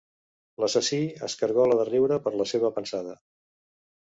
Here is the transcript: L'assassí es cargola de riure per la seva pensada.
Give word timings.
L'assassí 0.63 1.01
es 1.27 1.35
cargola 1.41 1.77
de 1.81 1.85
riure 1.91 2.17
per 2.25 2.33
la 2.41 2.51
seva 2.53 2.73
pensada. 2.79 3.15